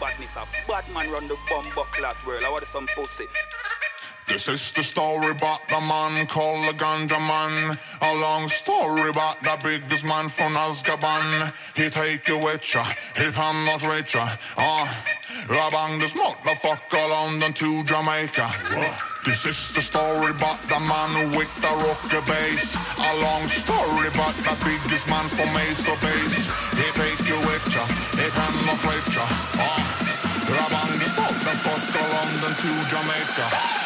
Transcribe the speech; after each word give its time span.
badness. 0.00 0.36
A 0.36 0.44
bad 0.68 0.84
man 0.92 1.10
run 1.10 1.28
the 1.28 1.36
bumbo 1.48 1.82
clot 1.92 2.16
world. 2.26 2.44
I 2.44 2.50
want 2.50 2.64
some 2.64 2.86
pussy. 2.94 3.26
This 4.26 4.48
is 4.48 4.72
the 4.72 4.82
story 4.82 5.30
about 5.30 5.68
the 5.68 5.80
man 5.80 6.26
called 6.26 6.64
the 6.66 6.72
Ganja 6.72 7.18
Man. 7.22 7.76
A 8.02 8.12
long 8.20 8.48
story 8.48 9.08
about 9.08 9.40
the 9.40 9.56
biggest 9.62 10.04
man 10.04 10.28
from 10.28 10.54
Azkaban. 10.54 11.46
He 11.76 11.88
take 11.90 12.26
you 12.26 12.38
with 12.38 12.74
ya, 12.74 12.84
he 13.16 13.30
penetrate 13.30 14.12
ya. 14.12 14.28
Ah, 14.58 14.82
uh, 15.48 15.70
bang 15.70 15.98
this 16.00 16.12
motherfucker 16.14 17.08
London 17.08 17.52
to 17.52 17.84
Jamaica. 17.84 18.50
This 19.24 19.46
is 19.46 19.72
the 19.74 19.80
story 19.80 20.30
about 20.30 20.58
the 20.66 20.80
man 20.80 21.30
with 21.38 21.52
the 21.62 21.72
rocker 21.86 22.22
bass. 22.26 22.74
A 22.98 23.12
long 23.22 23.46
story 23.46 24.08
about 24.08 24.34
the 24.42 24.54
biggest 24.66 25.06
man 25.08 25.26
from 25.38 25.48
Mesa 25.54 25.94
Base. 26.02 26.50
He 26.74 26.86
take 26.98 27.22
you 27.30 27.38
with 27.46 27.66
ya, 27.70 27.84
he 28.18 28.26
penetrate 28.34 28.84
ya. 28.84 28.85
To 32.66 32.72
Jamaica. 32.90 33.85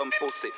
Some 0.00 0.10
pussy. 0.18 0.48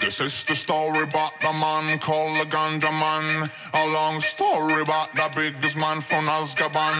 This 0.00 0.20
is 0.20 0.44
the 0.44 0.54
story 0.54 1.02
about 1.02 1.38
the 1.40 1.52
man 1.52 1.98
called 1.98 2.36
the 2.38 2.44
Ganja 2.44 2.92
Man. 3.04 3.48
A 3.74 3.84
long 3.92 4.20
story 4.20 4.80
about 4.80 5.12
the 5.14 5.28
biggest 5.34 5.76
man 5.76 6.00
from 6.00 6.26
Azkaban. 6.26 6.98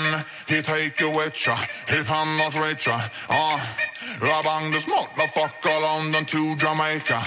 He 0.49 0.61
take 0.63 0.99
you 1.01 1.11
with 1.11 1.47
ya, 1.47 1.57
he 1.89 2.03
penetrate 2.03 2.85
ya. 2.85 3.01
Ah, 3.31 3.57
uh, 4.21 4.43
bang 4.43 4.71
this 4.73 4.87
motherfucker 4.87 5.81
London 5.81 6.25
to 6.25 6.57
Jamaica. 6.57 7.23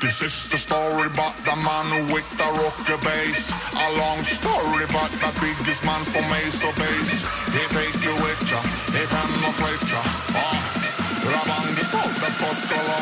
This 0.00 0.22
is 0.22 0.48
the 0.48 0.56
story 0.56 1.06
about 1.06 1.36
the 1.44 1.56
man 1.56 1.88
with 2.12 2.28
the 2.38 2.48
rocker 2.62 3.00
bass. 3.04 3.50
A 3.74 3.88
long 3.98 4.22
story 4.22 4.84
about 4.84 5.10
the 5.10 5.30
biggest 5.42 5.84
man 5.84 6.02
from 6.12 6.24
Mesa 6.30 6.70
Base. 6.78 7.22
He 7.52 7.62
take 7.74 7.98
you 8.06 8.14
with 8.22 8.40
ya, 8.50 8.60
he 8.96 9.02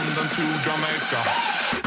London 0.01 0.29
to 0.29 0.43
Jamaica. 0.65 1.80